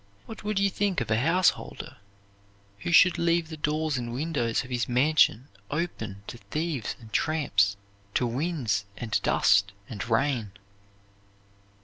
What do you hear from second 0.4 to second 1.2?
would you think of a